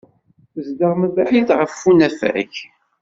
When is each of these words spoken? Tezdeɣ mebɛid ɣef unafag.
Tezdeɣ 0.53 0.93
mebɛid 1.01 1.49
ɣef 1.59 1.81
unafag. 1.89 2.53